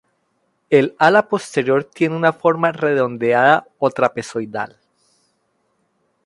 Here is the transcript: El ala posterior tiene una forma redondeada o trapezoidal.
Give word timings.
El 0.71 0.95
ala 0.97 1.27
posterior 1.29 1.83
tiene 1.83 2.15
una 2.15 2.33
forma 2.33 2.71
redondeada 2.71 3.67
o 3.77 3.91
trapezoidal. 3.91 4.79